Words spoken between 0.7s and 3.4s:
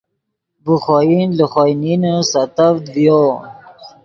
خوئن لے خوئے نینے سیتڤد ڤیو